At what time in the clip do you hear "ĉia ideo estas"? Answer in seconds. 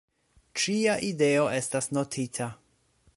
0.61-1.91